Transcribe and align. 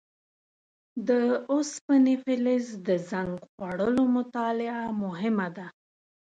د 1.07 1.09
اوسپنې 1.53 2.15
فلز 2.23 2.65
د 2.87 2.89
زنګ 3.09 3.31
خوړلو 3.51 4.03
مطالعه 4.17 4.81
مهمه 5.03 5.47
ده. 5.57 5.67